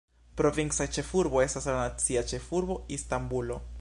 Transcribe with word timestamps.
Provinca 0.39 0.87
ĉefurbo 0.95 1.43
estas 1.43 1.67
la 1.73 1.75
nacia 1.81 2.25
ĉefurbo 2.33 2.79
Istanbulo. 2.99 3.61